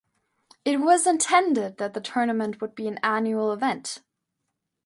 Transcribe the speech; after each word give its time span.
It 0.65 0.79
was 0.81 1.05
intended 1.05 1.77
that 1.77 1.93
the 1.93 2.01
tournament 2.01 2.59
would 2.59 2.73
be 2.73 2.87
an 2.87 2.97
annual 3.03 3.51
event. 3.53 4.01